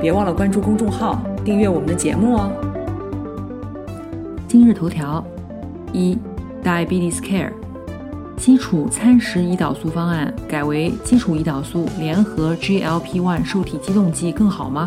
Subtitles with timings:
[0.00, 2.50] 别忘了关注公众号，订阅我们的节目哦。
[4.46, 5.24] 今日头条：
[5.92, 6.16] 一
[6.62, 7.50] ，Diabetes Care，
[8.36, 14.86] 基础餐食胰岛素方案改为基础胰岛素联合 GLP-1 受体激动剂更好吗？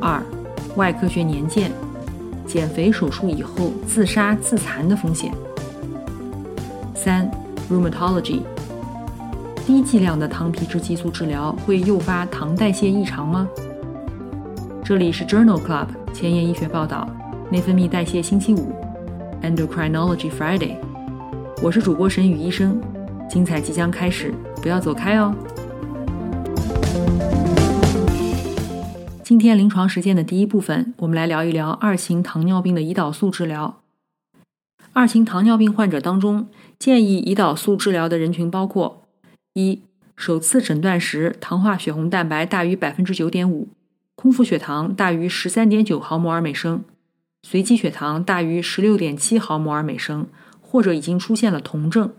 [0.00, 0.22] 二，
[0.76, 1.72] 外科学年鉴，
[2.46, 5.32] 减肥手术以后自杀自残的风险。
[6.94, 7.28] 三
[7.68, 8.42] ，Rheumatology。
[9.66, 13.48] 低剂量的糖皮质激素治疗会诱发糖代谢异常吗？
[14.86, 17.10] 这里是 Journal Club 前沿医学报道，
[17.50, 18.72] 内分泌代谢星期五
[19.42, 20.76] ，Endocrinology Friday。
[21.60, 22.80] 我是主播沈宇医生，
[23.28, 25.34] 精彩即将开始，不要走开哦。
[29.24, 33.80] 今天临床实践的第一部分，我们来聊一聊二型糖尿病的胰岛素治疗。
[34.92, 36.46] 二型糖尿病患者当中，
[36.78, 39.02] 建议胰岛素治疗的人群包括。
[39.54, 39.82] 一、
[40.14, 43.66] 首次诊断时，糖化血红蛋白大于百分之九点五，
[44.16, 46.82] 空腹血糖大于十三点九毫摩尔每升，
[47.42, 50.26] 随机血糖大于十六点七毫摩尔每升，
[50.60, 52.12] 或者已经出现了酮症。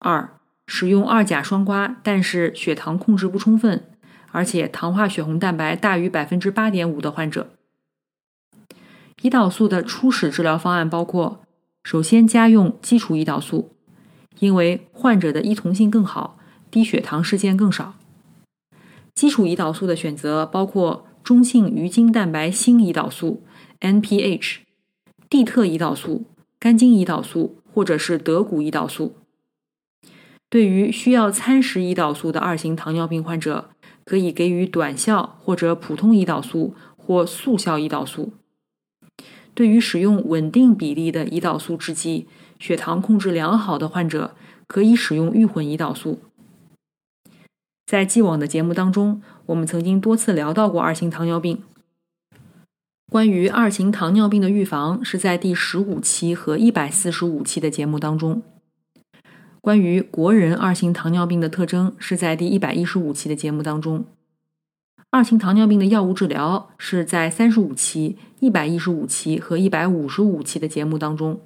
[0.00, 3.84] 二、使用二甲双胍，但是血糖控制不充分，
[4.32, 7.50] 而且糖化血红蛋白大于百分之八点五的患者。
[9.22, 11.40] 胰岛素的初始治疗方案包括：
[11.84, 13.72] 首先加用基础胰岛素。
[14.38, 16.38] 因为患者的依从性更好，
[16.70, 17.94] 低血糖事件更少。
[19.20, 23.42] 基础胰岛素的选择包括中性鱼精蛋白锌胰岛素
[23.80, 24.60] （NPH）、
[25.28, 26.24] 地特胰岛素、
[26.58, 29.16] 肝精胰岛素或者是德谷胰岛素。
[30.48, 33.68] 对于需要餐食胰岛素的二型糖尿病患者，
[34.06, 38.32] 可以给予短效或者普通胰岛素或速效胰岛素。
[39.52, 42.26] 对于使用稳定比例的胰岛素制剂。
[42.58, 44.34] 血糖控制良好的患者
[44.66, 46.20] 可以使用预混胰岛素。
[47.90, 51.60] 在既往的节目当中，我们曾经多次聊到过二型糖尿病。
[53.10, 58.42] 关于二型糖尿病的预防是在第十五期和一百四十五期的节目当中。
[59.60, 64.04] 关于国人二型糖尿病的特征是在第一百一十五期的节目当中。
[65.10, 71.40] 二型糖尿病的药物治疗是在三十五期、一百一十五期和一百五十五期的节目当中。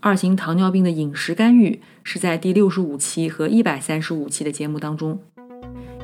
[0.00, 5.20] 二型糖尿病的饮食干预是在第六十五期和一百三十五期的节目当中，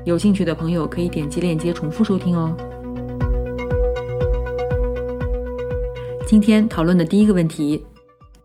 [0.08, 2.56] 有兴趣的朋友可以点击链接重复收听哦。
[6.26, 7.84] 今天讨论的第一个问题：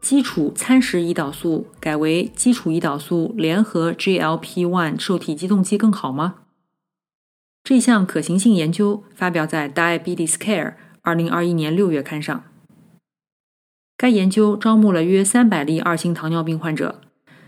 [0.01, 6.35] 基础餐食胰岛素改为基础胰岛素联合 GLP-1 受体激动剂更好吗？
[7.63, 12.44] 这项可行性研究发表在《Diabetes Care》二零二一年六月刊上。
[13.95, 17.00] 该研究招募了约三百例二型糖尿病患者，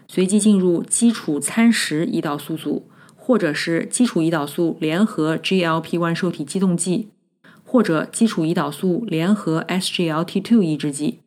[0.07, 2.87] 随机进入基础餐食胰岛素组，
[3.25, 7.09] 或者是基础胰岛素联合 GLP-1 受体激动剂，
[7.63, 11.22] 或者基础胰岛素联合 SGLT2 抑制剂。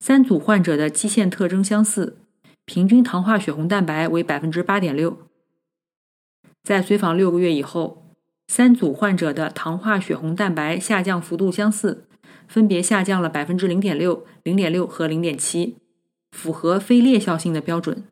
[0.00, 2.16] 三组患者的基线特征相似，
[2.64, 5.18] 平均糖化血红蛋白为百分之八点六。
[6.62, 8.06] 在随访六个月以后，
[8.48, 12.06] 三组患者的糖化血红蛋白下降幅度相似。
[12.48, 15.76] 分别下降了百分之零点六、零点六和零点七，
[16.32, 18.04] 符合非裂效性的标准。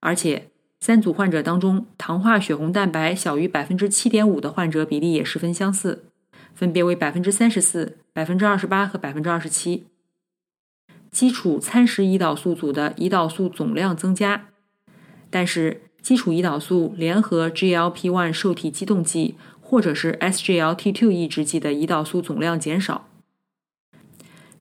[0.00, 0.49] 而且，
[0.80, 6.04] 三组患者当中，糖化血红蛋白小于百分之七点五的患者比例也十分相似，
[6.54, 9.84] 分别为百分之三十四、百分之二十八和百分之二十七。
[11.10, 14.46] 基础餐食胰岛素组的胰岛素总量增加，
[15.28, 23.06] 但是基础胰岛素联合 GLP-1 受体激动剂或者是 SGLT2 抑制剂的胰岛素总量减少。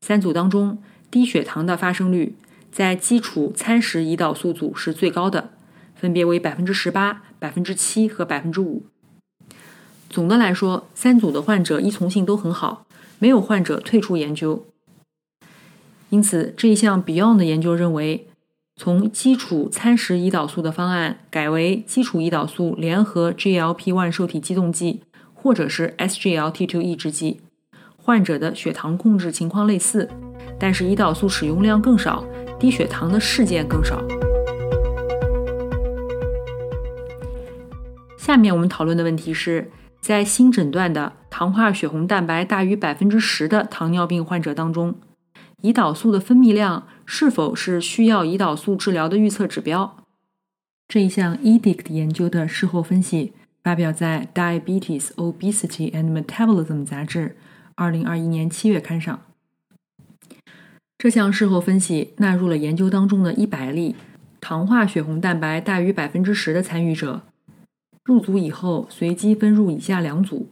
[0.01, 2.35] 三组当中，低血糖的发生率
[2.69, 5.51] 在基础餐食胰岛素组是最高的，
[5.99, 8.83] 分别为百分之十八、百分之七和百分之五。
[10.09, 12.85] 总的来说，三组的患者依从性都很好，
[13.19, 14.65] 没有患者退出研究。
[16.09, 18.27] 因此，这一项 Beyond 的研究认为，
[18.75, 25.01] 从基础餐食胰岛素的方案改为基础胰岛素联合 GLP-1 受体激动剂
[25.33, 27.41] 或者是 SGLT2 抑制剂。
[27.97, 30.09] 患者的血糖控制情况类似，
[30.57, 32.25] 但是胰岛素使用量更少，
[32.59, 34.01] 低血糖的事件更少。
[38.29, 39.71] 下面我们讨论的问题是：
[40.01, 44.93] 在新诊断的糖化血红蛋白大于百分之十的糖尿病患者当中，
[45.63, 50.05] 胰岛素的分泌量是否是需要胰岛素治疗的预测指标？
[50.87, 53.33] 这一项 EDICT 研究的事后分析
[53.63, 57.35] 发表在《Diabetes, Obesity and Metabolism》杂志
[57.73, 59.21] 二零二一年七月刊上。
[60.99, 63.95] 这项事后分析纳入了研究当中的一百例
[64.39, 67.23] 糖化血红蛋白大于百分之十的参与者。
[68.09, 70.47] 入组以后，随机分入以下两组：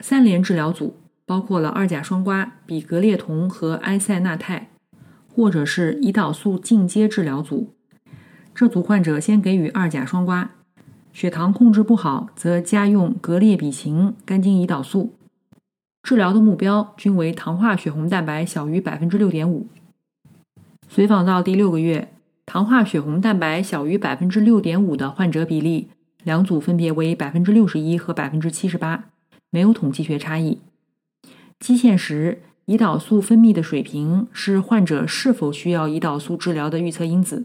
[0.00, 4.70] 三联治疗组包括了二甲双胍、比格列酮和埃塞纳肽，
[5.32, 7.72] 或者是胰岛素进阶治疗组。
[8.52, 10.48] 这组患者先给予二甲双胍，
[11.12, 15.14] 血糖控制不好则加用格列比嗪甘精胰岛素。
[16.02, 19.68] 治疗的目标均为糖化血红蛋白小于百分之六点五。
[20.88, 22.12] 随访到第六个月，
[22.44, 25.86] 糖化血红蛋白小于百分之六点五的患者比例。
[26.24, 29.10] 两组分别为百分之六十一和百分之七十八，
[29.50, 30.58] 没有统计学差异。
[31.60, 37.44] 基线时，胰岛素分泌的水平是患者是否需要胰岛素治疗的预测因子。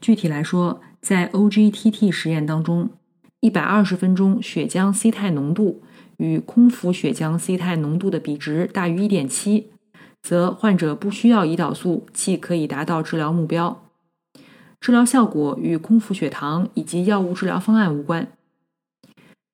[0.00, 2.90] 具体来说，在 OGTT 实验当中，
[3.40, 5.82] 一百二十分钟血浆 C 肽浓度
[6.16, 9.68] 与空腹血浆 C 肽浓度的比值大于一点七，
[10.22, 13.91] 则患者不需要胰岛素，即可以达到治疗目标。
[14.82, 18.26] 治疗效果与空腹血糖以及药物治疗方案无关。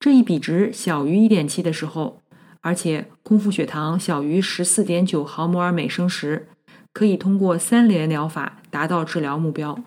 [0.00, 2.22] 这一比值小于一点七的时候，
[2.62, 6.48] 而且空腹血糖小于十四点九毫摩尔每升时，
[6.94, 9.78] 可以通过三联疗法达到治疗目标。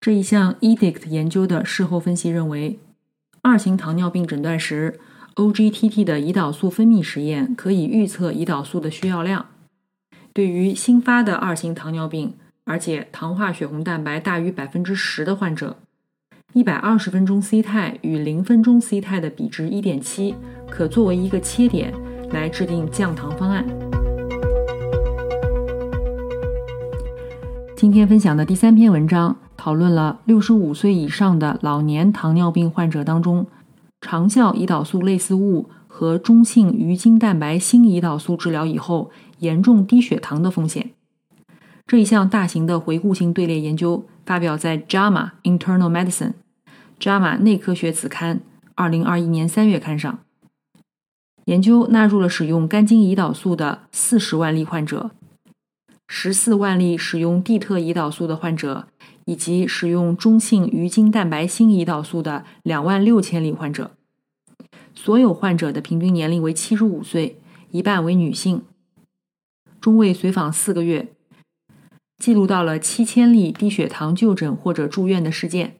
[0.00, 2.80] 这一项 EDICT 研究的事后分析认为，
[3.42, 4.98] 二型糖尿病诊断时
[5.36, 9.46] ，OGTT 的胰岛素分泌实验可以预测胰岛素的需要量。
[10.32, 12.34] 对于新发的二型糖尿病，
[12.64, 15.76] 而且糖化血红蛋白大于百分之十的患者，
[16.52, 20.34] 一百二十分钟 C 肽与零分钟 C 肽的比值一点七，
[20.70, 21.92] 可作为一个切点
[22.30, 23.66] 来制定降糖方案。
[27.76, 33.46] 今天分享的第三篇文章讨论了六十五岁以上的老年糖尿病患者当中，
[34.02, 40.90] 长效胰岛素类似物和中性鱼精蛋白新胰岛素治疗以后严重低血糖的风险。
[41.90, 46.34] 这一项大型的回顾性队列研究发表在《JAMA Internal Medicine》
[47.00, 48.42] （JAMA 内科学子刊）
[48.76, 50.20] 二零二一年三月刊上。
[51.46, 55.10] 研究纳入了使用干净胰岛素的四十万例患者，
[56.06, 58.86] 十四万例使用地特胰岛素的患者，
[59.24, 63.90] 以及使用中性鱼精蛋白新胰岛素的两万六千例患者。
[64.94, 67.40] 所有患者的平均年龄为七十五岁，
[67.72, 68.62] 一半为女性。
[69.80, 71.08] 中位随访四个月。
[72.20, 75.76] 记录到了七千例低血糖就诊或者住院的事件。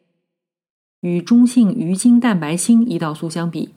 [1.02, 3.74] 与中性鱼精蛋白锌胰岛素相比，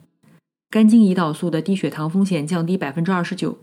[0.69, 3.57] 干净胰岛素的低血糖风险降低百分之二十九，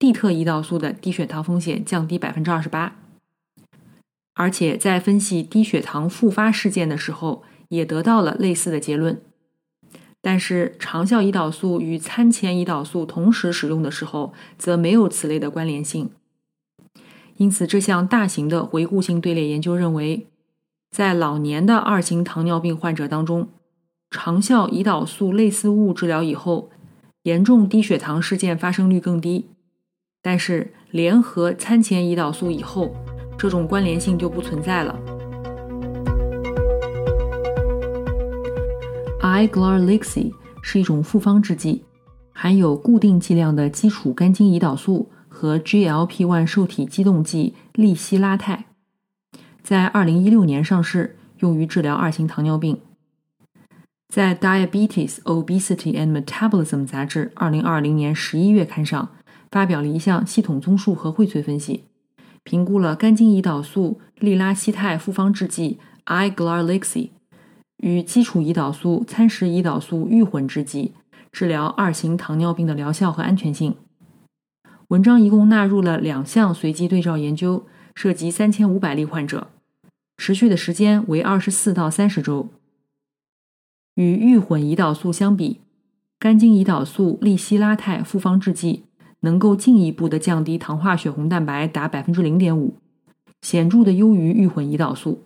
[0.00, 2.96] 地特胰岛素的低血糖风险降低百分之二十八。
[4.34, 9.22] 而且在分析低血糖复发事件的时候，也得到了类似的结论。
[10.20, 16.10] 但是长效胰岛素与餐前胰岛素同时使用的时候，则没有此类的关联性。
[17.36, 20.28] 因此，这项大型的回顾性队列研究认为，
[20.90, 23.48] 在老年的二型糖尿病患者当中，
[24.10, 26.70] 长效胰岛素类似物治疗以后，
[27.24, 29.48] 严重低血糖事件发生率更低。
[30.22, 32.94] 但是，联合餐前胰岛素以后，
[33.36, 34.96] 这种关联性就不存在了。
[39.20, 41.82] i g l a r l i x y 是一种复方制剂，
[42.32, 45.10] 含有固定剂量的基础干净胰岛素。
[45.34, 48.66] 和 GLP-1 受体激动剂利希拉肽，
[49.64, 52.78] 在2016年上市，用于治疗二型糖尿病。
[54.08, 59.10] 在《Diabetes, Obesity and Metabolism》杂志2020年11月刊上，
[59.50, 61.82] 发表了一项系统综述和荟萃分析，
[62.44, 67.10] 评估了干净胰岛素利拉西肽复方制剂 i g l a r l i x i
[67.78, 70.94] 与基础胰岛素餐食胰岛素预混制剂
[71.32, 73.74] 治疗二型糖尿病的疗效和安全性。
[74.94, 79.48] 文章一共纳入了两项随机对照研究，涉及三千五百例患者，
[80.16, 82.48] 持续的时间为二十四到三十周。
[83.96, 85.58] 与预混胰岛素相比，
[86.20, 88.84] 干精胰岛素利希拉肽复方制剂
[89.20, 92.76] 能够进一步的降低糖化血红蛋白达百分之零点五，
[93.42, 95.24] 显著的优于预混胰岛素。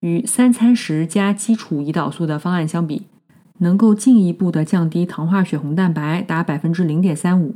[0.00, 3.06] 与三餐时加基础胰岛素的方案相比，
[3.58, 7.54] 能够进一步的降低糖化血红蛋白达百分之零点三五。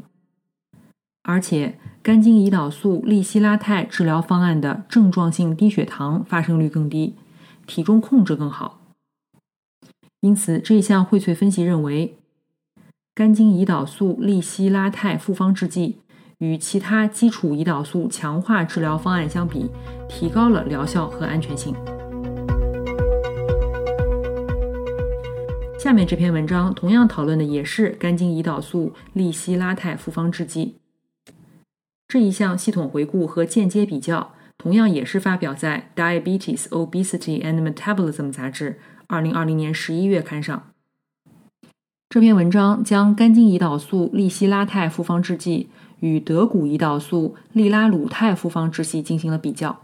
[1.28, 7.16] 而且，干净胰岛素利希拉肽治疗方案的症状性低血糖发生率更低，
[7.66, 8.78] 体重控制更好。
[10.21, 12.16] 因此，这项荟萃分析认为，
[13.12, 15.99] 肝经胰岛素利希拉肽复方制剂
[16.38, 19.68] 与其他基础胰岛素强化治疗方案相比，
[20.09, 21.75] 提高了疗效和安全性。
[25.76, 30.76] 下面这篇文章同样讨论的也是肝经胰岛素利希拉肽复方制剂。
[32.08, 40.70] 这一项系统回顾和间接比较，同样也是发表在《Diabetes, Obesity and Metabolism》杂志二零二零年十一月刊上。
[42.08, 45.68] 这篇文章将肝经胰岛素利希拉肽复方制剂
[46.00, 49.82] 与德谷胰岛素利拉鲁肽复方制剂进行了比较。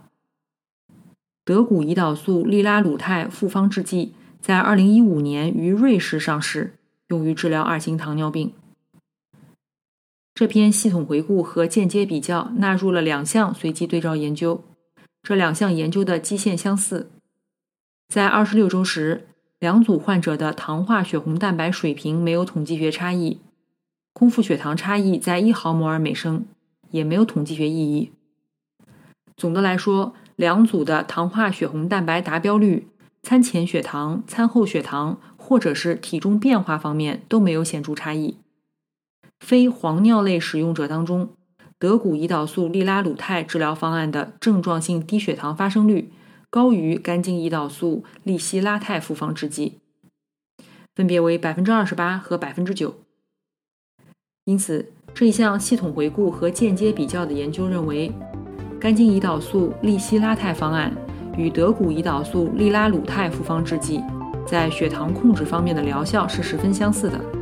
[1.44, 4.14] 德谷胰岛素利拉鲁肽复方制剂。
[4.40, 6.74] 在二零一五年于瑞士上市，
[7.06, 8.52] 用于治疗二型糖尿病。
[10.42, 14.64] 这篇系统回顾和间接比较纳入了两项随机对照研究，
[15.22, 17.12] 这两项研究的基线相似。
[18.08, 19.28] 在二十六周时，
[19.60, 23.38] 两组患者的糖化血红蛋白水平没有统计学差异，
[24.12, 26.44] 空腹血糖差异在一毫摩尔每升，
[26.90, 28.10] 也没有统计学意义。
[29.36, 32.88] 总的来说，两组的糖化血红蛋白达标率。
[33.22, 38.38] 餐前血糖、餐后血糖，或者是体重变化方面都没有显著差异。
[39.42, 41.30] 非黄尿类使用者当中，
[41.76, 46.12] 德谷胰岛素利拉鲁肽治疗方案的症状性低血糖发生率
[46.48, 49.80] 高于肝经胰岛素利希拉肽复方制剂，
[50.94, 52.94] 分别为百分之二十八和百分之九。
[54.44, 58.12] 因此，这一项系统回顾和间接比较的研究认为，
[58.80, 60.96] 肝经胰岛素利希拉肽方案。
[61.34, 64.02] 与德谷胰岛素利拉鲁肽复方制剂
[64.46, 67.41] 在血糖控制方面的疗效是十分相似的。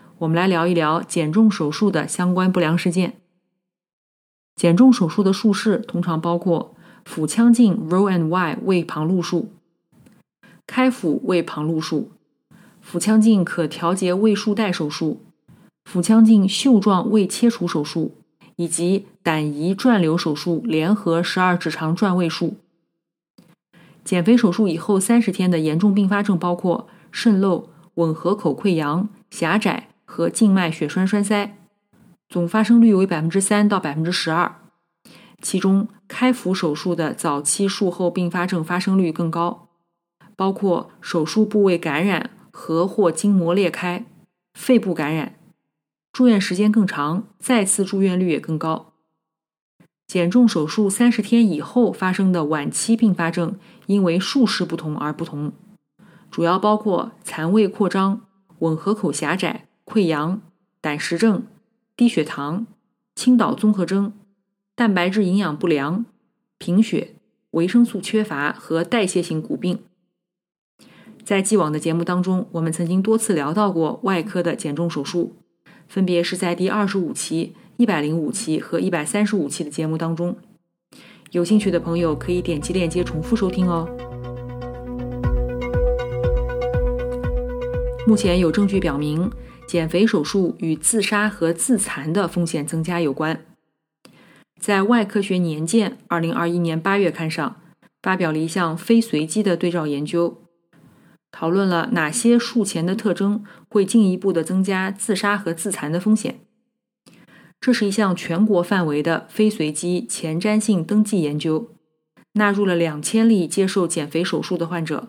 [0.21, 3.17] 我们来聊一聊减重手术的相关不良事件。
[4.55, 6.75] 减重手术的术式通常包括
[7.05, 9.51] 腹腔镜 Row and Y 胃旁路术、
[10.65, 12.11] 开腹胃旁路术、
[12.81, 15.21] 腹腔镜可调节胃束带手术、
[15.85, 18.15] 腹腔镜袖状胃切除手术。
[18.61, 22.57] 以及胆胰转流手术联合十二指肠转位术。
[24.03, 31.55] 减肥手术以后三十天的严重并发症包括渗漏、吻合口溃疡、狭窄和静脉血栓栓塞，
[32.27, 34.53] 总发生率为百分之三到百分之十二。
[35.41, 39.69] 其中，开腹手术的早期术后并发症发生率更高，
[40.35, 44.05] 包括手术部位感染和或筋膜裂开、
[44.53, 45.35] 肺部感染。
[46.11, 48.91] 住院时间更长，再次住院率也更高。
[50.05, 55.53] 减重手术三十天以后发生的晚期并发症，因为术式不同而不同，
[56.29, 58.23] 主要包括残胃扩张、
[58.59, 60.41] 吻合口狭窄、溃疡、
[60.79, 61.43] 胆石症、
[61.97, 62.65] 低血糖、
[63.13, 64.13] 倾倒综合征、
[64.73, 66.05] 蛋白质营养不良、
[66.57, 67.15] 贫血、
[67.49, 69.79] 维生素缺乏和代谢性骨病。
[71.25, 75.35] 在既往的节目当中，我们曾经多次聊到过外科的减重手术。
[75.89, 80.37] 分别是在第二十五期、一百零五期和一百三十五期的节目当中，
[81.31, 83.89] 有兴趣的朋友可以点击链接重复收听哦。
[88.07, 89.29] 目前有证据表明，
[89.71, 93.45] 减肥手术与自杀和自残的风险增加有关。
[94.59, 97.55] 在《外科学年鉴》二零二一年八月刊上，
[98.03, 100.41] 发表了一项非随机的对照研究。
[101.31, 106.41] 讨论了哪些术前的特征会进一步的增加自杀和自残的风险。
[107.61, 111.69] 这是一项全国范围的非随机前瞻性登记研究，
[112.33, 115.07] 纳入了两千例接受减肥手术的患者，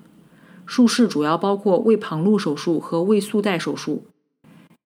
[0.64, 4.06] 术式主要包括胃旁路手术和胃束带手术。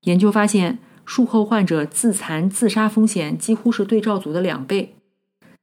[0.06, 4.96] 研究发现，术后患者自残自杀风险几乎是对照组的两倍。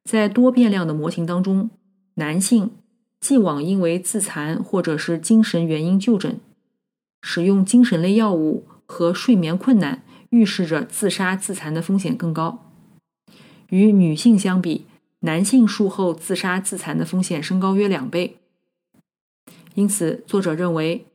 [0.06, 1.70] 在多变量的模型当中，
[2.16, 2.72] 男性。
[3.22, 6.42] 既往因为自残或者是精神原因就诊，
[7.22, 12.70] 使用精神类药物和睡眠困难，预示着自杀自残的风险更高。
[13.70, 14.88] 与女性相比，
[15.22, 18.36] 男性术后自杀自残的风险升高约两倍。
[19.76, 21.06] 因此，作者认为，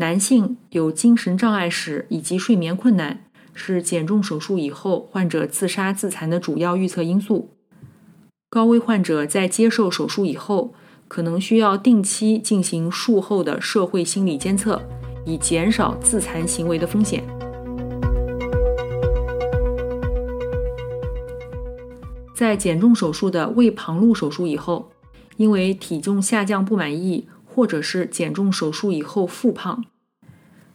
[0.00, 7.50] 男性有精神障碍史以及睡眠困难是减重手术以后患者自杀自残的主要预测因素。
[8.48, 10.74] 高危患者在接受手术以后。
[11.10, 14.80] 可能需要定期进行术后的社会心理监测，
[15.26, 17.24] 以减少自残行为的风险。
[22.32, 24.92] 在减重手术的胃旁路手术以后，
[25.36, 29.84] 因为体重下降不满意，或者是减重手术以后复胖，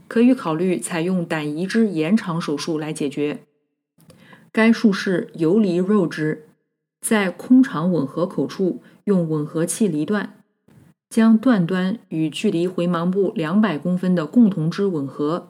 [0.10, 3.39] 可以考虑采用胆移植延长手术来解决。
[4.51, 6.48] 该术式游离肉汁，
[7.00, 10.44] 在空肠吻合口处用吻合器离断，
[11.10, 15.50] 将断端与距离回盲部两百公分的共同支吻合，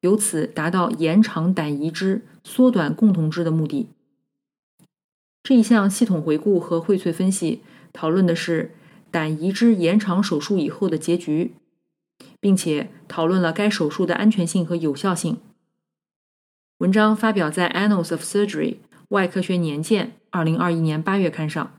[0.00, 3.88] 由此达到延长胆移植、缩短共同支的目的。
[5.42, 8.74] 这一项系统回顾和荟萃分析讨论的是
[9.10, 11.52] 胆移植延长手术以后的结局，
[12.40, 15.38] 并且讨论了该手术的安全性和有效性。
[16.78, 18.74] 文章发表在《Annals of Surgery》
[19.08, 21.72] 外科学年鉴二零二一年八月刊上。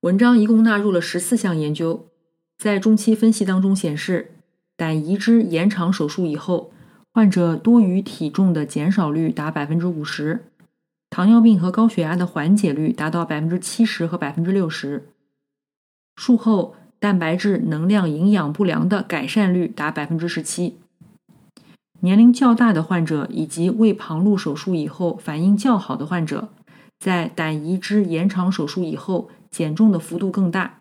[0.00, 2.08] 文章一共纳入了十四项研究，
[2.56, 4.30] 在中期分析当中显示，
[4.76, 6.72] 胆移植延长手术以后，
[7.12, 10.46] 患者多余体重的减少率达百分之五十。
[11.10, 15.08] 糖尿病和高血压的缓解率达到百分之七十和百分之六十，
[16.16, 20.76] 术后蛋白质能量营养不良的改善率达百分之十七。
[22.00, 26.48] 年龄较大的患者以及胃旁路手术以后反应较好的患者，
[26.98, 30.80] 在胆移植延长手术以后减重的幅度更大。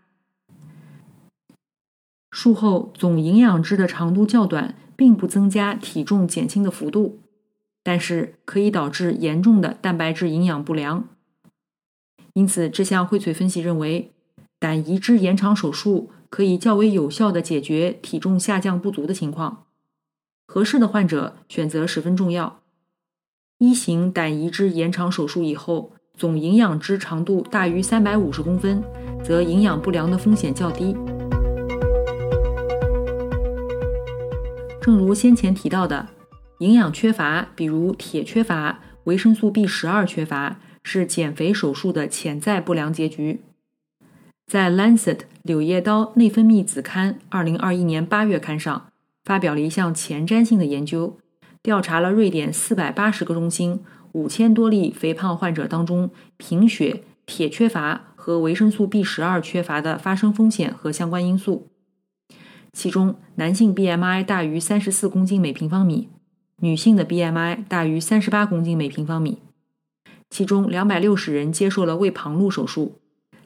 [2.31, 7.19] 术后总营养支的长度较短，并不增加体重减轻的幅度。
[7.81, 11.07] 但是可以导致严重的蛋白质营养不良，
[12.33, 14.11] 因此这项荟萃分析认为，
[14.59, 19.63] 胆移植延长手术可以较为有效的解决体重下降不足的情况。
[20.45, 22.59] 合适的患者选择十分重要。
[23.59, 28.83] 一型胆移植延长手术以后，总营养支长度大于三百五十公分，
[29.23, 30.93] 则营养不良的风险较低。
[34.81, 36.09] 正如先前提到的。
[36.59, 43.41] 营养缺乏，比如铁缺乏、维生素 B 十二缺乏，是减肥手术的潜在不良结局。
[44.49, 48.87] 在《Lancet 柳叶刀内分泌子刊》二零二一年八月刊上，
[49.23, 51.19] 发表了一项前瞻性的研究，
[51.61, 53.81] 调查了瑞典四百八十个中心、
[54.13, 61.67] 五千多例肥胖患者当中贫血、铁缺乏和维生素 B 十二缺乏的发生风险和相关因素。
[62.73, 66.09] 其中，男性 BMI 大于三十四公斤每平方米。
[66.61, 69.37] 女性的 BMI 大于三十八公斤每平方米，
[70.31, 72.95] 其中两百六十人接受了胃旁路手术，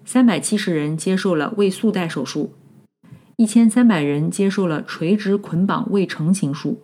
[0.05, 2.53] 三百七十人接受了胃束带手术，
[3.37, 6.81] 一千三百人接受了垂直捆绑胃成型术。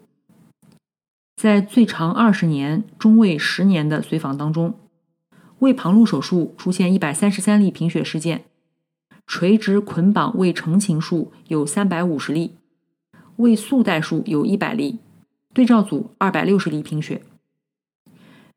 [1.35, 4.73] 在最长二十年、中位十年的随访当中，
[5.59, 8.45] 胃旁路手术出现一百三十三例贫血事件，
[9.27, 12.55] 垂直捆绑胃成型术有三百五十例，
[13.37, 14.99] 胃束带术有一百例。
[15.51, 17.23] 对照组二百六十例贫血，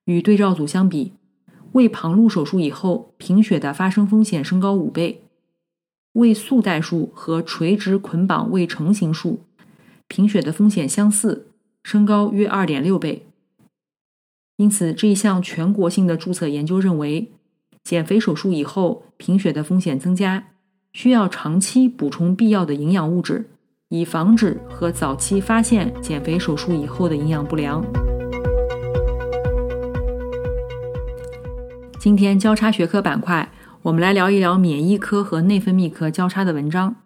[0.04, 1.12] 与对照组相比，
[1.72, 5.20] 胃旁路手术以后贫血的发生风险升高五倍；
[6.12, 9.40] 胃束带术和垂直捆绑胃成型术
[10.06, 11.48] 贫血的风险相似，
[11.82, 13.26] 升高约二点六倍。
[14.56, 17.32] 因此，这一项全国性的注册研究认为，
[17.82, 20.48] 减肥手术以后贫血的风险增加，
[20.92, 23.48] 需要长期补充必要的营养物质。
[23.88, 27.84] 以防止和早期发现减肥手术以后的营养不良。
[32.02, 33.48] 今天交叉学科板块，
[33.82, 36.96] 我们来聊一聊免疫科和内分泌科交叉的文章。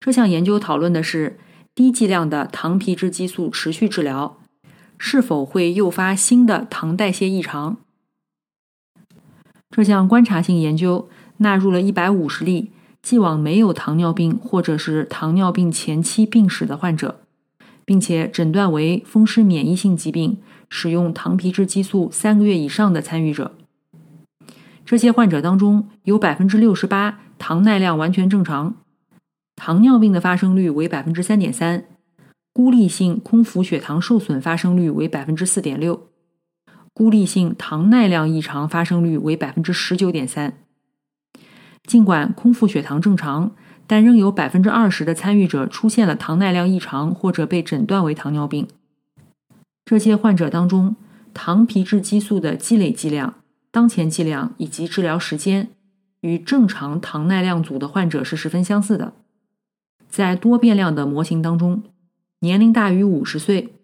[0.00, 1.38] 这项研究讨论的是
[1.74, 4.38] 低剂量的糖皮质激素持续治疗
[4.96, 7.76] 是否会诱发新的糖代谢异常。
[9.70, 12.70] 这项观察性研究纳入了一百五十例。
[13.02, 17.20] 既往没有糖尿病或者是糖尿病前期病史的患者，
[17.84, 20.38] 并且诊断为风湿免疫性疾病，
[20.70, 23.52] 使用糖皮质激素三个月以上的参与者，
[24.90, 28.74] 这些患者当中有百分之六十八糖耐量完全正常，
[29.54, 31.84] 糖尿病的发生率为百分之三点三，
[32.52, 36.08] 孤立性空腹血糖受损发生率为百分之四点六，
[36.92, 40.54] 孤立性糖耐量异常发生率为百分之十九点三。
[41.84, 43.52] 尽管空腹血糖正常，
[43.86, 48.66] 但仍有百分之二十的参与者出现了糖耐量异常或者被诊断为糖尿病。
[49.84, 50.96] 这些患者当中，
[51.32, 53.34] 糖皮质激素的积累剂量、
[53.70, 55.70] 当前剂量以及治疗时间
[56.20, 59.12] 与正常糖耐量组的患者是十分相似的。
[60.08, 61.84] 在多变量的模型当中，
[62.40, 63.74] 年龄大于五十岁、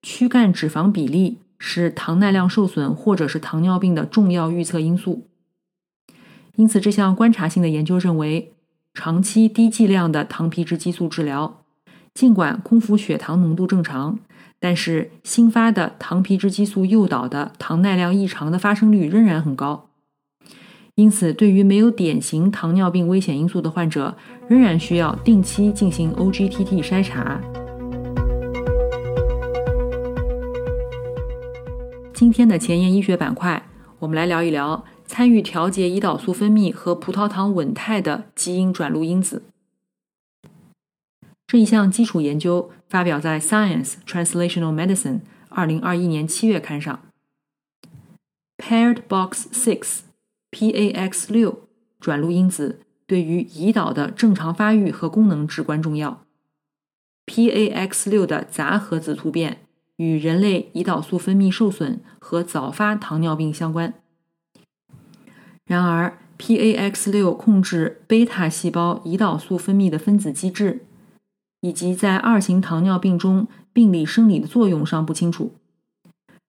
[0.00, 5.26] 躯干脂肪比例是糖耐量受损或者是糖尿病的重要预测因素。
[6.56, 8.52] 因此，这项观察性的研究认为，
[8.94, 11.63] 长期低剂量的糖皮质激素治疗，
[12.14, 14.20] 尽管空腹血糖浓度正常，
[14.60, 19.88] 但是新发的糖皮质激素诱导的糖耐量异常的发生率仍然很高。
[20.94, 27.40] 因此，对于没有典型糖尿病危险因素的患者，仍然需要定期进行 OGTT 筛查。
[32.12, 33.60] 今天的前沿医学板块，
[33.98, 39.42] 我们来聊一聊参与调节胰岛素分泌和葡萄糖稳态的基因转录因子。
[41.54, 44.96] 这一项基础研究发表在《Science Translational Medicine》
[45.48, 47.00] 二零二一年七月刊上。
[48.58, 50.00] Paired Box Six
[50.50, 51.68] PAX 六
[52.00, 56.24] 转录因子对于胰岛的正常发育和功能至关重要。
[57.24, 59.58] PAX 六的杂合子突变。
[59.98, 63.94] 与人类胰岛素分泌受损和早发糖尿病相关。
[65.64, 70.84] 然而，PAX6 控制贝塔细胞胰岛素分泌的分子机制，
[71.64, 75.52] 以及在二型糖尿病中病理生理的作用尚不清楚。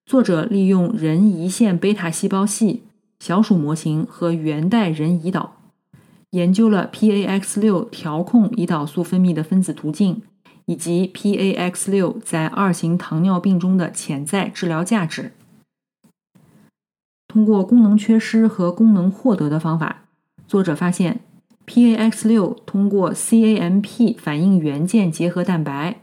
[0.06, 2.84] 作者利用人胰腺贝塔细胞系、
[3.20, 5.62] 小鼠模型和原代人胰岛，
[6.32, 10.22] 研究了 PAX6 调控胰岛素分泌的分子途径。
[10.68, 15.32] 以及 PAX 六在二型糖尿病中的潜在治疗价值。
[17.28, 20.06] 通过功能缺失和功能获得的方法，
[20.48, 21.22] 作者发现
[21.68, 26.02] PAX 六通过 CAMP 反应元件结合蛋白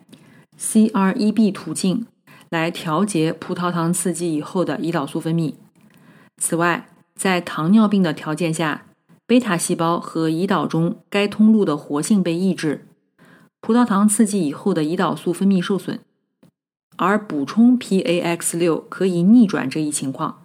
[0.58, 2.06] CREB 途径
[2.50, 5.54] 来调节葡萄糖刺激以后的胰岛素分泌。
[6.36, 8.86] 此外，在糖尿病的条件下，
[9.26, 12.86] 贝塔细胞和胰岛中该通路的活性被抑制。
[13.60, 16.00] 葡萄糖刺激以后的胰岛素分泌受损，
[16.96, 20.42] 而补充 PAX 六可以逆转这一情况。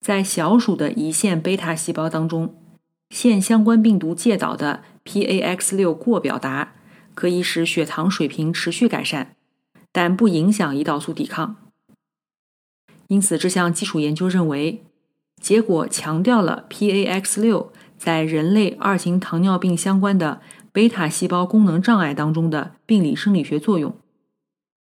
[0.00, 2.54] 在小鼠的胰腺贝塔细胞当中，
[3.16, 6.74] 腺相关病毒介导的 PAX 六过表达
[7.14, 9.36] 可以使血糖水平持续改善，
[9.90, 11.56] 但不影响胰岛素抵抗。
[13.06, 14.84] 因此，这项基础研究认为，
[15.40, 20.42] 结果强调了 PAX 六在人类二型糖尿病相关的。
[20.70, 23.96] 贝塔细胞功能障碍当中的病理生理学作用，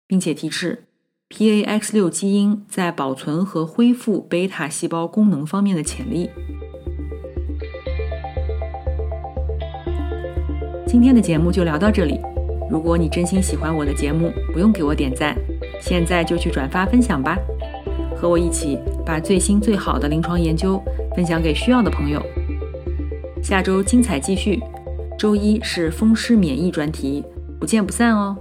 [0.08, 0.88] 并且提示
[1.28, 6.30] PAX6 基因在保存和恢复贝塔细胞功能方面的潜力。
[10.94, 12.20] 今天的节目就聊到这里。
[12.70, 15.36] 如果你真心喜欢我的节目，不用给我点赞，
[15.80, 17.36] 现在就去转发分享吧，
[18.16, 20.80] 和我一起把最新最好的临床研究
[21.16, 22.22] 分享给需要的朋友。
[23.42, 24.62] 下周精彩继续。
[25.18, 27.24] 周一是风湿免疫专题，
[27.58, 28.36] 不见不散哦。